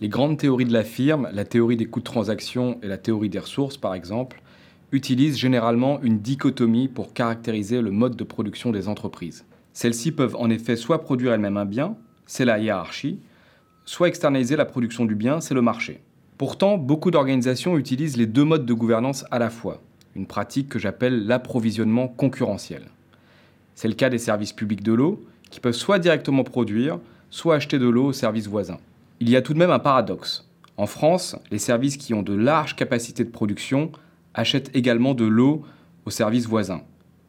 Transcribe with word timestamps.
Les 0.00 0.08
grandes 0.08 0.38
théories 0.38 0.64
de 0.64 0.72
la 0.72 0.84
firme, 0.84 1.28
la 1.32 1.44
théorie 1.44 1.76
des 1.76 1.86
coûts 1.86 1.98
de 2.00 2.04
transaction 2.04 2.78
et 2.82 2.86
la 2.86 2.98
théorie 2.98 3.28
des 3.28 3.40
ressources 3.40 3.76
par 3.76 3.94
exemple, 3.94 4.40
utilisent 4.92 5.36
généralement 5.36 6.00
une 6.02 6.20
dichotomie 6.20 6.88
pour 6.88 7.12
caractériser 7.12 7.82
le 7.82 7.90
mode 7.90 8.16
de 8.16 8.24
production 8.24 8.70
des 8.70 8.88
entreprises. 8.88 9.44
Celles-ci 9.72 10.12
peuvent 10.12 10.36
en 10.36 10.50
effet 10.50 10.76
soit 10.76 11.02
produire 11.02 11.32
elles-mêmes 11.32 11.56
un 11.56 11.66
bien, 11.66 11.96
c'est 12.26 12.44
la 12.44 12.58
hiérarchie, 12.58 13.18
soit 13.84 14.08
externaliser 14.08 14.56
la 14.56 14.64
production 14.64 15.04
du 15.04 15.14
bien, 15.14 15.40
c'est 15.40 15.54
le 15.54 15.62
marché. 15.62 16.00
Pourtant, 16.38 16.78
beaucoup 16.78 17.10
d'organisations 17.10 17.76
utilisent 17.76 18.16
les 18.16 18.26
deux 18.26 18.44
modes 18.44 18.64
de 18.64 18.72
gouvernance 18.72 19.24
à 19.32 19.40
la 19.40 19.50
fois, 19.50 19.82
une 20.14 20.28
pratique 20.28 20.68
que 20.68 20.78
j'appelle 20.78 21.26
l'approvisionnement 21.26 22.06
concurrentiel. 22.06 22.84
C'est 23.74 23.88
le 23.88 23.94
cas 23.94 24.08
des 24.08 24.18
services 24.18 24.52
publics 24.52 24.84
de 24.84 24.92
l'eau, 24.92 25.26
qui 25.50 25.58
peuvent 25.58 25.72
soit 25.72 25.98
directement 25.98 26.44
produire, 26.44 27.00
soit 27.30 27.56
acheter 27.56 27.80
de 27.80 27.88
l'eau 27.88 28.06
aux 28.06 28.12
services 28.12 28.46
voisins. 28.46 28.78
Il 29.18 29.28
y 29.28 29.34
a 29.34 29.42
tout 29.42 29.52
de 29.52 29.58
même 29.58 29.72
un 29.72 29.80
paradoxe. 29.80 30.48
En 30.76 30.86
France, 30.86 31.34
les 31.50 31.58
services 31.58 31.96
qui 31.96 32.14
ont 32.14 32.22
de 32.22 32.34
larges 32.34 32.76
capacités 32.76 33.24
de 33.24 33.30
production 33.30 33.90
achètent 34.32 34.70
également 34.76 35.14
de 35.14 35.24
l'eau 35.24 35.64
aux 36.06 36.10
services 36.10 36.46
voisins. 36.46 36.82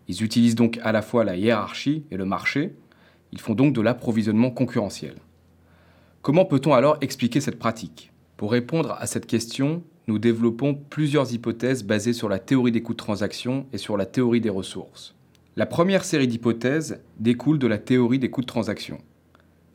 Ils 0.07 0.23
utilisent 0.23 0.53
donc 0.53 0.79
à 0.83 0.91
la 0.91 1.01
fois 1.01 1.23
la 1.23 1.35
hiérarchie 1.35 2.03
et 2.11 2.17
le 2.17 2.25
marché. 2.25 2.75
Ils 3.31 3.41
font 3.41 3.55
donc 3.55 3.73
de 3.73 3.81
l'approvisionnement 3.81 4.51
concurrentiel. 4.51 5.15
Comment 6.21 6.45
peut-on 6.45 6.75
alors 6.75 6.97
expliquer 7.01 7.41
cette 7.41 7.57
pratique? 7.57 8.11
Pour 8.39 8.51
répondre 8.51 8.95
à 8.97 9.05
cette 9.05 9.27
question, 9.27 9.83
nous 10.07 10.17
développons 10.17 10.73
plusieurs 10.73 11.31
hypothèses 11.31 11.83
basées 11.83 12.13
sur 12.13 12.27
la 12.29 12.39
théorie 12.39 12.71
des 12.71 12.81
coûts 12.81 12.93
de 12.93 12.97
transaction 12.97 13.67
et 13.73 13.77
sur 13.77 13.97
la 13.97 14.07
théorie 14.07 14.41
des 14.41 14.49
ressources. 14.49 15.13
La 15.55 15.67
première 15.67 16.03
série 16.03 16.27
d'hypothèses 16.27 17.01
découle 17.19 17.59
de 17.59 17.67
la 17.67 17.77
théorie 17.77 18.17
des 18.17 18.31
coûts 18.31 18.41
de 18.41 18.47
transaction 18.47 18.97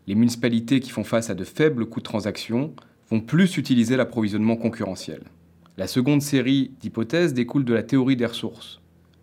les 0.06 0.14
municipalités 0.14 0.80
qui 0.80 0.90
font 0.90 1.04
face 1.04 1.30
à 1.30 1.34
de 1.34 1.44
faibles 1.44 1.86
coûts 1.86 2.00
de 2.00 2.04
transaction 2.04 2.74
vont 3.10 3.20
plus 3.20 3.56
utiliser 3.56 3.96
l'approvisionnement 3.96 4.56
concurrentiel. 4.56 5.22
La 5.76 5.86
seconde 5.86 6.22
série 6.22 6.72
d'hypothèses 6.80 7.34
découle 7.34 7.64
de 7.64 7.74
la 7.74 7.82
théorie 7.82 8.16
des 8.16 8.26
ressources. 8.26 8.80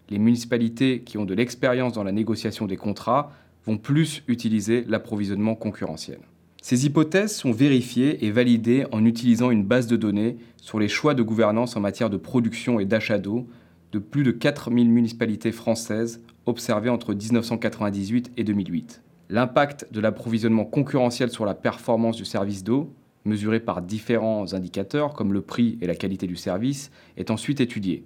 Les 0.09 0.20
municipalités 0.20 1.02
qui 1.02 1.17
ont 1.17 1.26
de 1.26 1.33
l'expérience 1.33 1.94
dans 1.94 2.03
la 2.03 2.11
négociation 2.11 2.67
des 2.67 2.78
contrats 2.78 3.31
vont 3.66 3.78
plus 3.78 4.23
utiliser 4.28 4.83
l'approvisionnement 4.88 5.55
concurrentiel. 5.55 6.20
Ces 6.64 6.86
hypothèses 6.86 7.36
sont 7.36 7.52
vérifiées 7.52 8.23
et 8.23 8.30
validées 8.30 8.86
en 8.92 9.04
utilisant 9.04 9.50
une 9.50 9.64
base 9.64 9.88
de 9.88 9.95
données 9.95 10.38
sur 10.58 10.80
les 10.80 10.88
choix 10.88 11.16
de 11.16 11.23
gouvernance 11.23 11.76
en 11.76 11.80
matière 11.80 12.12
de 12.12 12.17
production 12.17 12.80
et 12.80 12.86
d'achat 12.86 13.17
d'eau 13.17 13.48
de 13.92 13.98
plus 13.98 14.23
de 14.23 14.30
4000 14.30 14.88
municipalités 14.88 15.52
françaises 15.52 16.22
observées 16.45 16.92
entre 16.92 17.16
1998 17.16 18.34
et 18.38 18.44
2008. 18.44 19.02
L'impact 19.30 19.88
de 19.92 20.00
l'approvisionnement 20.00 20.66
concurrentiel 20.66 21.32
sur 21.32 21.45
la 21.45 21.56
performance 21.56 22.16
du 22.16 22.26
service 22.26 22.64
d'eau, 22.64 22.94
mesuré 23.26 23.59
par 23.59 23.82
différents 23.82 24.54
indicateurs 24.54 25.14
comme 25.14 25.34
le 25.34 25.42
prix 25.42 25.80
et 25.82 25.88
la 25.88 25.95
qualité 25.95 26.28
du 26.28 26.36
service, 26.36 26.92
est 27.17 27.32
ensuite 27.32 27.59
étudié. 27.59 28.06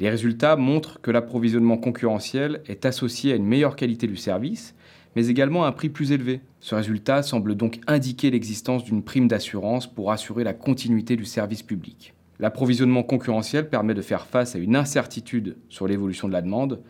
Les 0.00 0.10
résultats 0.10 0.56
montrent 0.56 1.00
que 1.00 1.12
l'approvisionnement 1.12 1.76
concurrentiel 1.76 2.62
est 2.66 2.84
associé 2.84 3.32
à 3.32 3.36
une 3.36 3.46
meilleure 3.46 3.76
qualité 3.76 4.08
du 4.08 4.16
service, 4.16 4.74
mais 5.16 5.26
également 5.28 5.64
à 5.64 5.68
un 5.68 5.72
prix 5.72 5.88
plus 5.88 6.12
élevé. 6.12 6.40
Ce 6.60 6.74
résultat 6.74 7.22
semble 7.22 7.54
donc 7.54 7.80
indiquer 7.86 8.30
l'existence 8.30 8.84
d'une 8.84 9.02
prime 9.02 9.28
d'assurance 9.28 9.86
pour 9.86 10.12
assurer 10.12 10.44
la 10.44 10.54
continuité 10.54 11.16
du 11.16 11.24
service 11.24 11.62
public. 11.62 12.14
L'approvisionnement 12.38 13.02
concurrentiel 13.02 13.68
permet 13.68 13.94
de 13.94 14.02
faire 14.02 14.26
face 14.26 14.56
à 14.56 14.58
une 14.58 14.76
incertitude 14.76 15.56
sur 15.68 15.86
l'évolution 15.86 16.26
de 16.26 16.32
la 16.32 16.42
demande, 16.42 16.80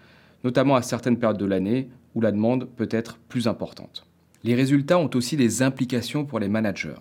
notamment 0.44 0.76
à 0.76 0.82
certaines 0.82 1.18
périodes 1.18 1.38
de 1.38 1.46
l'année 1.46 1.88
où 2.14 2.20
la 2.20 2.32
demande 2.32 2.68
peut 2.76 2.88
être 2.90 3.18
plus 3.28 3.48
importante. 3.48 4.06
Les 4.42 4.54
résultats 4.54 4.98
ont 4.98 5.10
aussi 5.14 5.36
des 5.36 5.62
implications 5.62 6.24
pour 6.24 6.38
les 6.38 6.48
managers. 6.48 7.00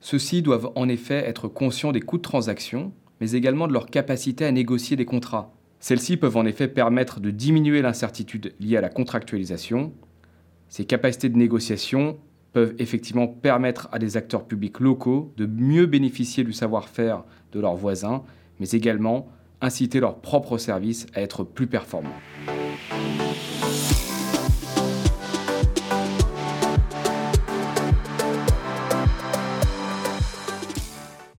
Ceux-ci 0.00 0.42
doivent 0.42 0.70
en 0.74 0.88
effet 0.88 1.22
être 1.26 1.48
conscients 1.48 1.92
des 1.92 2.00
coûts 2.00 2.16
de 2.16 2.22
transaction, 2.22 2.92
mais 3.20 3.32
également 3.32 3.68
de 3.68 3.72
leur 3.72 3.86
capacité 3.86 4.46
à 4.46 4.52
négocier 4.52 4.96
des 4.96 5.04
contrats. 5.04 5.52
Celles-ci 5.78 6.16
peuvent 6.16 6.36
en 6.36 6.46
effet 6.46 6.68
permettre 6.68 7.20
de 7.20 7.30
diminuer 7.30 7.82
l'incertitude 7.82 8.54
liée 8.58 8.78
à 8.78 8.80
la 8.80 8.88
contractualisation. 8.88 9.92
Ces 10.70 10.84
capacités 10.84 11.28
de 11.28 11.36
négociation 11.36 12.16
peuvent 12.52 12.76
effectivement 12.78 13.26
permettre 13.26 13.88
à 13.90 13.98
des 13.98 14.16
acteurs 14.16 14.44
publics 14.44 14.78
locaux 14.78 15.34
de 15.36 15.44
mieux 15.44 15.86
bénéficier 15.86 16.44
du 16.44 16.52
savoir-faire 16.52 17.24
de 17.52 17.58
leurs 17.58 17.74
voisins, 17.74 18.22
mais 18.60 18.70
également 18.70 19.26
inciter 19.60 19.98
leurs 19.98 20.20
propres 20.20 20.58
services 20.58 21.06
à 21.12 21.22
être 21.22 21.42
plus 21.42 21.66
performants. 21.66 22.14